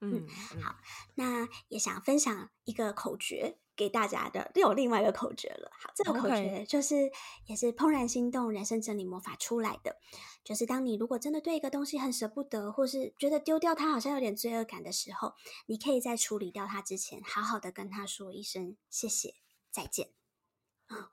[0.00, 0.28] 嗯，
[0.62, 0.76] 好，
[1.16, 5.70] 那也想分享一个口诀给大家的，又有另外一个口诀了。
[5.72, 7.10] 好，这个口诀就是
[7.46, 9.96] 也是怦然心动人生整理魔法出来的，
[10.44, 15.32] 就是当你如果真的对一个东西很舍不得，或是觉得丢掉它好像有点罪恶感的时候，
[15.64, 19.36] 你可以在处理掉它之前，好好的跟他说一声谢谢
[19.70, 20.19] 再见。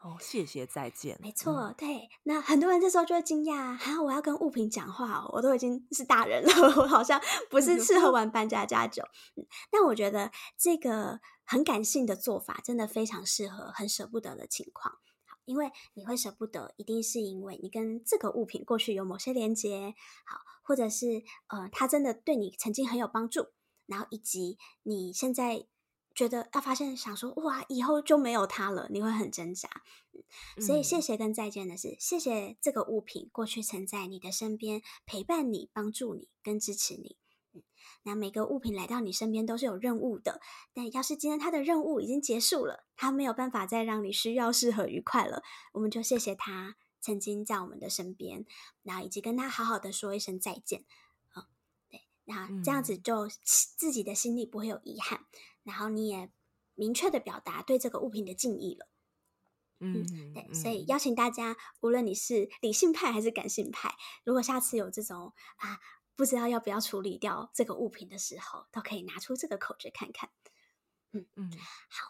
[0.02, 1.20] 哦，谢谢，再见。
[1.22, 2.10] 没错，嗯、对。
[2.24, 9.04] 那很多人这时候就会惊讶，哈，我要跟物品讲话，我都已经是大人了， 我好像不是适合玩扮家家酒。
[9.36, 14.96] 嗯，但我觉得这个很感性的做法，真的非常适合很舍不得的情况。
[15.26, 19.94] 好，因为你会舍不得，一定是因为你跟这个物品过去有某些连接，
[20.26, 23.50] 好，或者是呃，它真的对你曾经很有帮助，
[23.86, 25.68] 然后以及你现在。
[26.18, 29.70] 觉得要发现，想说哇，以后就没有它了，你会很挣扎。
[30.60, 37.18] 所以谢谢跟再见的是，谢谢这个物品过去曾在你的身边陪伴你、帮助你跟支持你。
[38.02, 40.42] 那每个物品来到你身边都是有任务的，
[40.74, 48.44] 但要是今天它的任务已经结束了，它没有办法再让你需要、适合、愉快了，我们就谢谢它曾经在我们的身边，
[48.82, 50.84] 然后以及跟他好好的说一声再见。
[51.36, 51.46] 嗯，
[51.92, 55.26] 对，那这样子就自己的心里不会有遗憾。
[55.68, 56.32] 然后你也
[56.76, 58.88] 明确的表达对这个物品的敬意了，
[59.80, 65.80] 嗯，嗯，对，所以邀请大家，无论你是理性派还是感性派，如果下次有这种啊
[66.16, 70.30] 不知道要不要处理掉这个物品的时候，都可以拿出这个口诀看看，
[71.12, 71.52] 嗯嗯，
[71.90, 72.08] 好，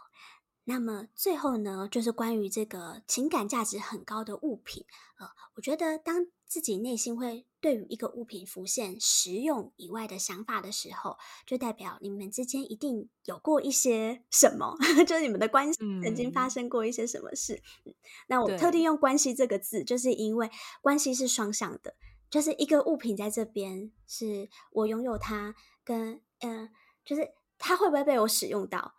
[0.66, 4.86] 那么最后呢，就是关于这个情感价值很高的物品，
[5.18, 17.62] 呃，我觉得当自己内心会对于一个物品浮现实用以外的想法的时候，就代表你们之间一定有过一些什么， 就是你们的关系曾经发生过一些什么事。
[17.86, 17.94] 嗯、
[18.28, 20.50] 那我特地用“关系”这个字，就是因为
[20.82, 21.96] 关系是双向的，
[22.30, 26.70] 就是一个物品在这边，是我拥有它，跟嗯、呃，
[27.04, 28.96] 就是它会不会被我使用到？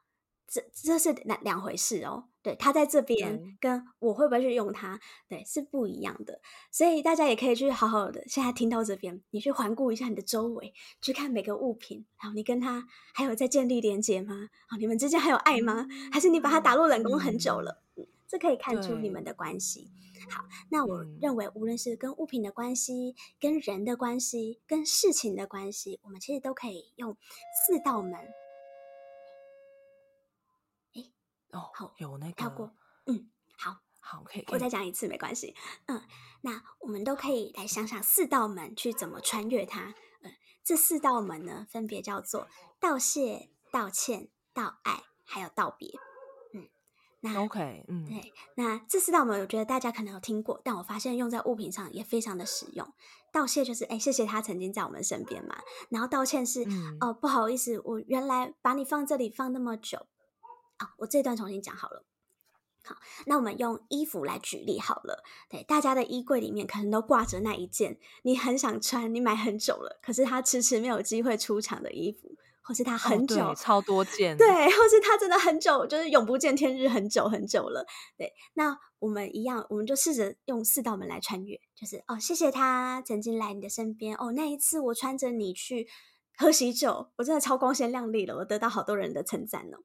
[0.50, 6.40] 这这是两两回事哦，对，他在这边跟我会不会去用它，对，是不一样的。
[6.70, 14.48] 所以大家也可以去好好的，现在听到这边，你去环顾一下你的周围，去看每个物品，然后你跟他还有在建立连接吗？
[14.68, 15.86] 啊，你们之间还有爱吗？
[16.10, 17.82] 还是你把它打入冷宫很久了？
[17.96, 19.90] 嗯，这可以看出你们的关系。
[20.30, 27.14] 好，那我认为无论是跟物品的关系、跟人的关系、跟事情的关系，我们其实都可以用
[27.66, 28.14] 四道门。
[31.50, 32.72] 哦，好，有那个跳过，
[33.06, 35.54] 嗯，好，好，可以，我再讲一次没关系，
[35.86, 36.02] 嗯，
[36.42, 40.32] 那我们都可以来想想四道门去怎么穿越它，嗯，
[40.62, 45.90] 这四道门呢，分别叫做道谢、道歉、道爱，还有道别，
[46.52, 46.68] 嗯，
[47.20, 52.92] 那 OK，嗯，对，那这四道门，我觉得大家可能有听过，但我发现用在物品上也非常的实用。
[53.30, 55.58] 道谢就是，哎，谢谢他曾经在我们身边嘛，
[55.90, 60.06] 然后道歉是，嗯、哦，不好意思，我原来把你放这里放那么久。
[60.78, 62.04] 啊，我这段重新讲好了。
[62.84, 65.22] 好，那我们用衣服来举例好了。
[65.50, 77.84] 对，大家的衣柜里面可能都挂着那一件你很想穿、你买很久了，可是他迟迟没有机会出场的衣服，或是他很久、哦、超多件，对，或是他真的很久，就是永不见天日，很久很久了。
[78.16, 85.86] 对，那我们一样，我们就试着用四道门来穿越，就是哦，谢谢他曾经来你的身边哦，那一次我穿着你去
[86.38, 89.78] 喝喜酒，我真的超光鲜亮丽了，我得到好多人的称赞哦。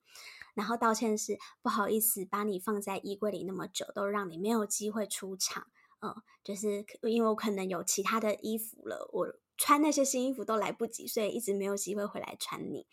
[0.54, 5.68] 然后道歉是不好意思，把你放在衣柜里那么久，都让你没有机会出场。
[6.02, 12.86] 嗯，就是因为我可能有其他的衣服了，我穿那些新衣服都来不及，所以一直没有机会回来穿你。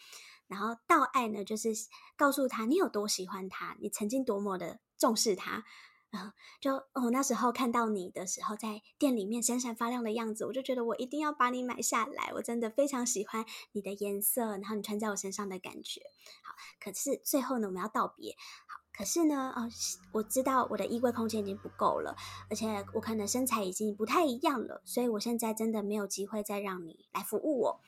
[0.47, 1.71] 然后道爱呢，就是
[2.17, 5.65] 告诉他你有多喜欢他，你曾经多么的重视他。
[6.13, 12.33] 嗯，就哦，那时候看到你的时候，在店里面闪闪发亮的样子，我就觉得我一定要把你买下来。
[12.35, 16.03] 我真的非常喜欢你的颜色，然后你穿在我身上的感觉。
[16.43, 18.35] 好，可是最后呢，我们要道别。
[18.67, 19.69] 好，可是呢，哦，
[20.13, 22.17] 我知道我的衣柜空间已经不够了，
[22.49, 27.81] 而且我可能身材已经不太一样了，所以我现在真的没有机会再让你来服务我。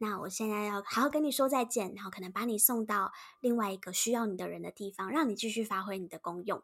[0.00, 6.62] 那我现在要好好跟你说再见，然后可能把你送到另外一个需要你的人的地方，让你继续发挥你的功用。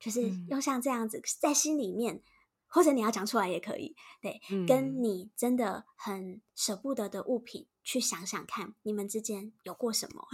[0.00, 2.22] 就是用像这样子在心里面，嗯、
[2.66, 10.26] 或者你要讲出来也可以，对，嗯、跟你真的很舍不得的物品去想想看，你们之间有过什么？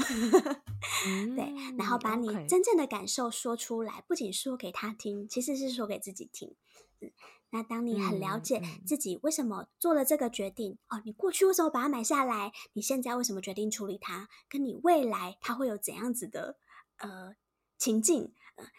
[1.07, 6.55] 嗯、 对，然后把你真正的感受说出来，不仅说给他听，其实是说给自己听。
[7.00, 7.11] 嗯，
[7.50, 12.52] 那当你很了解自己为什么做了这个决定，嗯嗯、哦，你过去为什么把它买下来？
[12.72, 14.29] 你现在为什么决定处理它？
[14.48, 16.57] 跟你未来它会有怎样子的
[16.98, 17.35] 呃
[17.79, 18.33] 情境？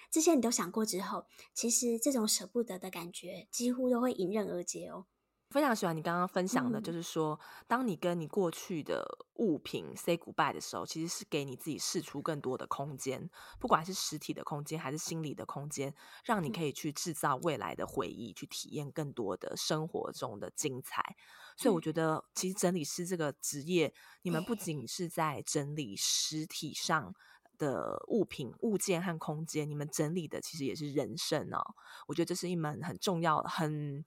[0.10, 5.06] 这些你都想过之后，其实这种舍不得的感觉几乎都会迎刃而解哦。
[5.50, 21.16] 非常喜欢你刚刚分享的，就是说，嗯、当你跟你过去的物品 say goodbye 的时候，其实是给你自己释出更多的空间，不管是实体的空间还是心理的空间，让你可以去制造未来的回忆，嗯、去体验更多的生活中的精彩。
[21.56, 27.16] 所以我觉得，其实整理师这个职业，你们不 仅是在整理实体上。
[27.58, 31.76] 的物品、物件和空间，你们整理的其实也是人生哦。
[32.08, 34.04] 我觉得这是一门很重要、很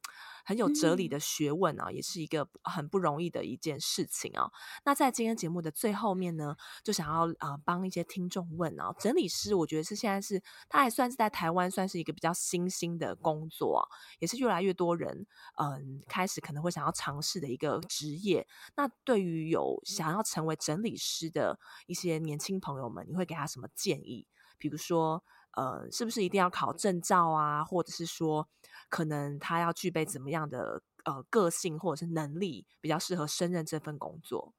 [0.50, 4.50] 很有哲理的学问啊，嗯、也是一个很不容易的一件事情啊。
[4.84, 18.44] 那在今天节目的最后面呢，就想要呃帮一些听众问啊，整理师，我觉得是现在是他还算是在台湾算是一个比较新兴的工作，也是越来越多人嗯、呃、开始可能会想要尝试的一个职业。
[18.74, 24.26] 那对于有想要成为整理师的一些年轻朋友们，你会给他什么建议？
[24.58, 27.64] 比如说呃，是不是一定要考证照啊？
[27.64, 28.48] 或者是说，
[28.88, 34.54] 可能他要具备怎么样的呃个性或者是能力，比较适合胜任这份工作？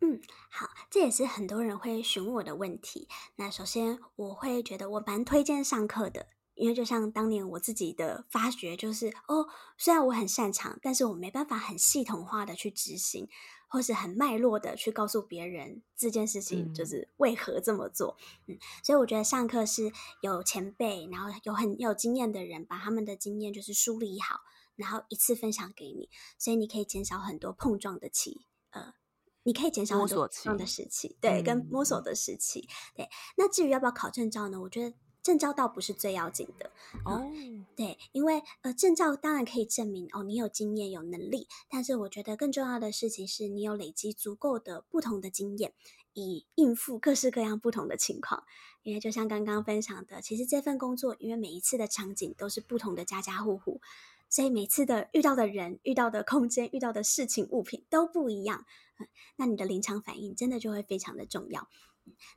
[0.00, 0.18] 嗯，
[0.50, 3.06] 好，这也是很多人会询问我的问题。
[3.36, 13.28] 那首先，我会觉得我蛮推荐上课的，因为就像当年我自己的发觉，就是哦，虽然我很擅长，但是我没办法很系统化的去执行。
[13.70, 24.40] 或是很脉络的去告诉别人这件事情就是为何这么做，嗯，嗯，所以我觉得上课是有前辈，然后有很有经验的人把他们的经验就是梳理好，
[24.74, 28.94] 然后一次分享给你，所以你可以减少很多碰撞的期呃
[29.44, 33.08] 你可以减少很多碰撞的时期，对，跟摸索的时期，对。
[33.36, 34.60] 那至于要不要考证照呢？
[34.60, 34.96] 我觉得。
[35.22, 36.70] 证照倒不是最要紧的
[37.04, 45.72] 哦、嗯，对，因为呃，证照当然可以证明哦，你有经验、有能力，但是我觉得更重要的事情是你有累积足够的不同的经验，
[46.14, 48.44] 以应付各式各样不同的情况。
[48.82, 53.82] 因为就像刚刚分享的，其实这份工作，因为每一次的场景都是不同的家家户户，
[54.30, 58.64] 所以每次的遇到的人、遇到的空间、遇到的事情、物品都不一样，
[58.98, 59.06] 嗯，
[59.36, 61.68] 那你的临场反应真的就会非常的重要。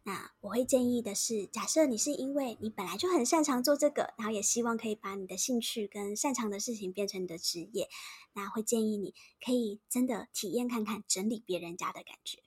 [0.03, 7.89] 那我会建议的是，假设你是因为你本来就很擅长做这个，然后也希望可以把你的兴趣跟擅长的事情变成你的职业，
[8.34, 9.13] 那会建议你
[9.43, 12.39] 可以真的体验看看整理别人家的感觉，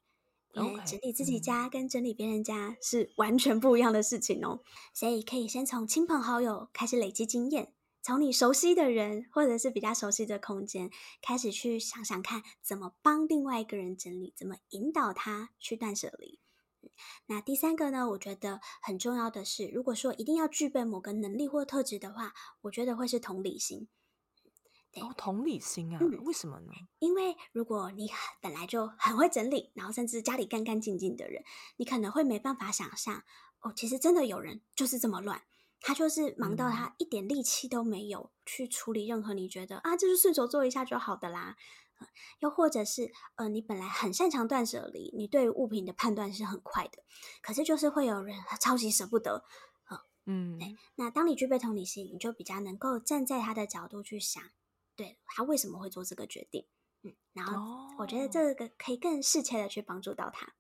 [0.55, 4.61] 因为整理自己家跟整理别人家是完全不一样的事情哦。
[4.95, 7.73] 所以可以先从亲朋好友开始累积经验，
[8.03, 16.39] 从你熟悉的人或者是比较熟悉的空间开始去想想看，怎么帮另外一个人整理，怎么引导他去断舍离。
[17.27, 22.33] 那第三个呢，我觉得很重要的是，如果说一定要具备某个能力或特质的话，
[22.63, 23.89] 我觉得会是同理心。
[24.99, 26.73] 哦，同理心啊，嗯，为什么呢？
[27.01, 28.09] 因为如果你
[28.41, 31.45] 本来就很会整理，然后甚至家里干干净净的人，
[31.77, 33.23] 你可能会没办法想象，
[33.61, 35.43] 哦，其实真的有人就是这么乱，
[35.83, 41.57] 他就是忙到他一点力气都没有去处理任何你觉得啊，就是顺手做一下就好的啦。
[42.41, 47.03] 又或者是，呃，你本来很擅长断舍离，你对物品的判断是很快的，
[47.43, 49.45] 可是就是会有人超级舍不得，
[49.89, 50.77] 呃、嗯，对。
[50.97, 54.43] 那当你具备同理心，你就比较能够站在他的角度去想，
[54.95, 56.67] 对，他为什么会做这个决定，
[57.03, 60.55] 嗯，然后我觉得这个可以更适切的去帮助到他。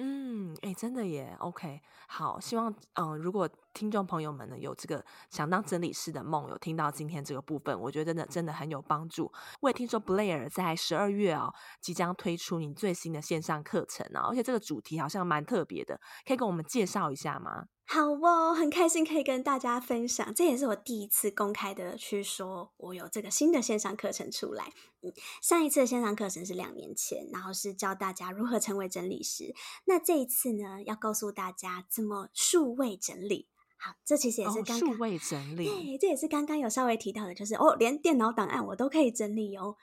[0.00, 9.32] 嗯，哎，真的耶，OK，好，希望，嗯、如果听众朋友们呢有这个想当整理师的梦，有听到今天这个部分，我觉得真的真的很有帮助。
[9.58, 17.64] 我也听说 Blair 在十二月哦，即将推出你最新的线上课程啊，而且这个主题好像蛮特别的，可以跟我们介绍一下吗？
[17.90, 24.70] 好哦，很开心可以跟大家分享，这也是我第一次公开的去说，我有这个新的线上课程出来。
[25.00, 25.10] 嗯，
[25.40, 29.54] 上一次的线上课程是两年前，然后是教大家如何成为整理师。
[29.86, 33.48] 那这一次呢，要告诉大家怎么数位整理。
[33.78, 39.76] 好，这其实也是刚刚数位整理，对，这也是刚刚有稍微提到的，就是哦，连电脑档案我都可以整理哦。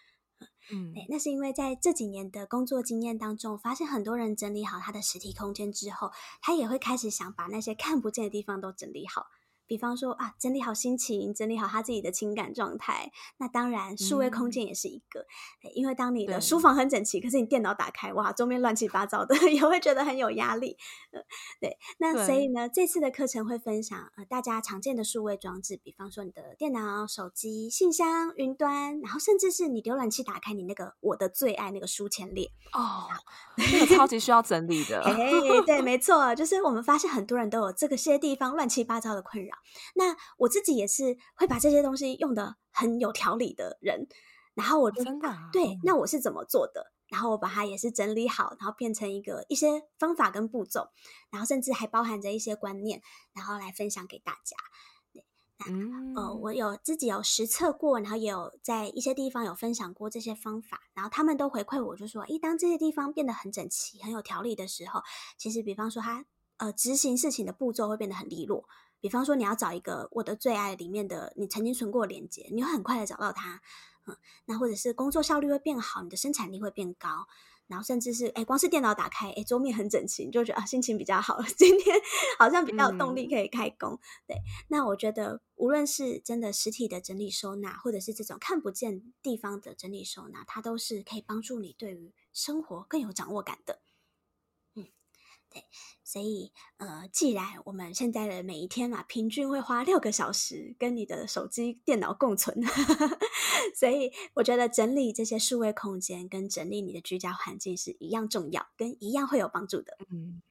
[0.71, 6.11] 嗯，那是因为在这几年的工作经验当中，发现很多人整理好他的实体空间之后，
[6.41, 9.27] 他也会开始想把那些看不见的地方都整理好。
[9.67, 13.11] 比方说啊，整理好心情，整理好他自己的情感状态。
[13.37, 15.21] 那当然，数位空间也是一个。
[15.63, 20.77] 嗯、因为当你的书房很整齐，可是你电脑打开，哇，桌面乱七八糟的， 也会觉得很有压力。
[21.11, 21.21] 呃，
[21.59, 21.77] 对。
[21.97, 33.07] 那所以呢，这次的课程会分享呃大家常见的数位装置，比方说你的电脑、手机、信箱、云端，然后甚至是你浏览器打开你那个我的最爱那个书签列哦，
[33.57, 35.01] 那个超级需要整理的。
[35.05, 35.31] 哎，
[35.65, 39.54] 对，没错，就是我们发现很多人都有这个些地方乱七八糟的困扰。
[39.95, 44.07] 那我自己也是会把这些东西用的很有条理的人，
[44.53, 46.91] 然后我就真的、啊、对，那我是怎么做的？
[47.07, 50.89] 然后我把它也是整理好，然后变成一个一些方法跟步骤，
[51.29, 52.99] 然后甚至还包含着一些观念，
[53.31, 54.57] 然后来分享给大家。
[55.13, 55.23] 对，
[55.59, 65.01] 那、嗯、呃，我有自己有实测过，然后也有在一些地方有分享过这些方法，然后他们都回馈我，就说，一当这些地方变得很整齐、很有条理的时候，
[65.37, 66.25] 其实比方说他
[66.57, 68.67] 呃执行事情的步骤会变得很利落。
[69.05, 73.61] 比方说，你要找一个我的最爱里面的你曾经存过的链接，你会很快的找到它，
[74.07, 77.27] 嗯，那或者是工作效率会变好，你的生产力会变高，
[77.67, 81.95] 然后甚至是哎，光是电脑打开，哎，桌面很整齐，你就觉得啊，心情比较好， 今天
[82.39, 83.93] 好像比较有动力可以开工。
[83.93, 84.37] 嗯、对，
[84.69, 93.81] 那我觉得无论是真的实体的整理收纳，或者是这种看不见地方的整理收纳，它都是可以帮助你对于生活更有掌握感的。
[96.15, 102.57] 所以，呃，既然我们现在的每一天嘛，平均会花六个小时跟你的手机、电脑共存，
[103.75, 109.97] 所以我觉得整理这些数位空间跟整理你的居家环境是一样重要，跟一样会有帮助的。
[110.09, 110.41] 嗯。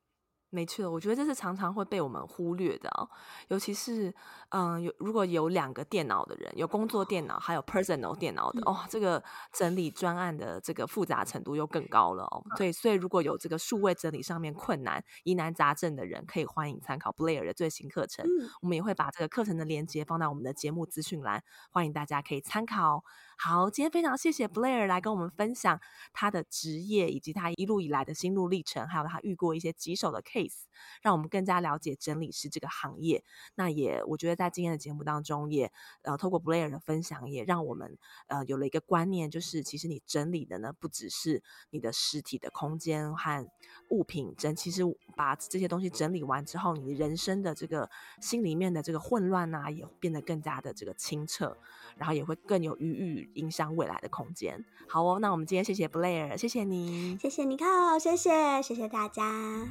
[0.54, 3.10] 没错，我觉得这是常常会被我们忽略的哦，
[3.48, 4.14] 尤其是
[4.50, 9.20] 嗯，有如果有两个电脑的人，有工作电脑，还有 personal 电脑的，哦，这个
[9.52, 12.40] 整理专案的这个复杂程度又更高了哦。
[12.56, 18.24] 对，所以如果有这个数位整理上面困难、疑难杂症的人，可以欢迎参考 Blair 的最新课程。
[18.62, 21.42] 我们也会把这个课程的链接放到我们的节目资讯栏，
[21.72, 23.02] 欢迎大家可以参考。
[23.36, 25.80] 好，今天非常谢谢 Blair 来跟我们分享
[26.12, 30.64] 他的职业以及他一路以来的心路历程，还有他遇过一些棘手的 case。
[31.02, 33.24] 让我们更加了解整理师这个行业。
[33.54, 35.70] 那也我觉得在今天的节目当中也，
[36.02, 43.46] 呃透过 Blair 的分享，也让我们呃有了一个观念，就是其实你整理的呢不只是你的实体的空间和
[43.90, 44.82] 物品整，其实
[45.16, 47.88] 把这些东西整理完之后，你人生的这个
[48.20, 51.56] 心里面的这个混乱啊，也变得更加的这个清澈，
[51.96, 54.64] 然后也会更有余裕影响未来的空间。
[54.88, 59.68] 好哦，那我们今天谢谢 Blair，谢谢你，谢谢尼克，谢谢谢谢大家。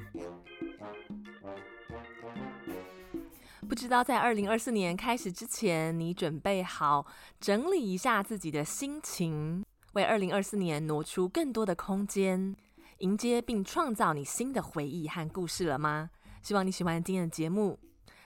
[3.70, 7.06] 不知道在二零二四年开始之前，你准备好
[7.40, 12.56] 整理一下自己的心情，为二零二四年挪出更多的空间，
[13.00, 16.10] 迎接并创造你新的回忆和故事了吗？
[16.42, 17.80] 希望你喜欢今天的节目。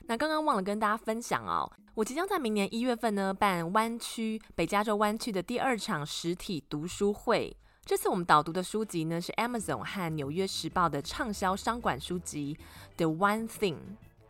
[0.09, 7.55] 那刚刚忘了跟大家分享哦，我即将在明年一月份呢办湾区北加州湾区的第二场实体读书会。
[7.83, 12.57] 这次我们导读的书籍呢是 Amazon 和纽约时报的畅销商管书籍
[12.97, 13.75] 《The One Thing》，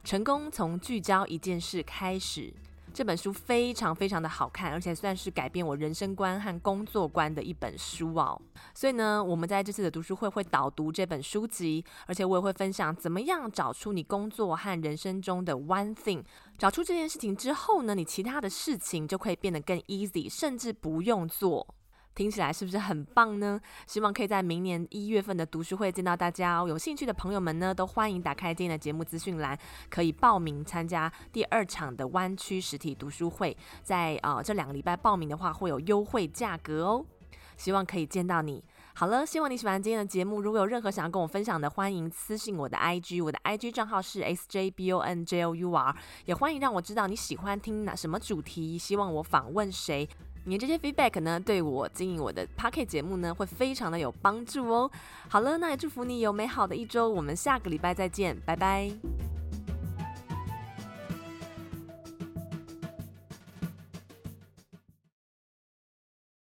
[0.04, 2.52] 成功从聚焦一件事开始。
[2.98, 8.42] 这本书非常非常的好看，而且算是改变我人生观和工作观的一本书哦。
[8.74, 16.24] 所以呢，我们在这次的读书会会导读这本书籍，而且我也会分享怎么样找出你工作和人生中的 one thing。
[16.58, 21.76] 找出这件事情之后呢，你其他的事情就可以变得更 easy，甚至不用做。
[22.18, 23.62] 听起来是不是很棒呢？
[23.86, 26.68] 希望可以在明年一月份的读书会见到大家哦。
[26.68, 29.56] 有兴趣的朋友们呢，都欢迎打开今天的节目资讯栏，
[29.88, 33.56] 可以报名参加第二场的湾区实体读书会。
[33.84, 37.06] 在呃这两个礼拜报名的话，会有优惠价格哦。
[37.56, 38.64] 希望可以见到你。
[38.96, 40.42] 好了，希望你喜欢今天的节目。
[40.42, 45.96] 如果有任何想要跟我分享的，欢迎私信我的 IG，我的 IG 账号是 sjbonjour，
[46.26, 50.10] 也欢迎让我知道你喜欢听哪什么主题，希望我访问谁。
[50.48, 54.90] 你这些 feedback 呢，对我经营我的 Pocket 节目呢，会非常的有帮助哦。
[55.28, 59.37] 好了，那也祝福你有美好的一周，我们下个礼拜再见，拜拜。